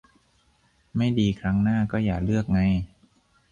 [0.97, 2.59] ไม่ดีครั้งหน้าก็อย่าเลือกไง